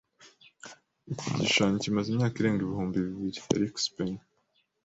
[1.13, 3.39] Iki gishushanyo kimaze imyaka irenga ibihumbi bibiri.
[3.55, 4.13] (erikspen)